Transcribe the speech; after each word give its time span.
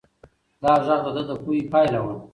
دا 0.63 0.73
غږ 0.85 1.01
د 1.05 1.07
ده 1.15 1.23
د 1.29 1.31
پوهې 1.41 1.61
پایله 1.71 1.99
وه. 2.05 2.13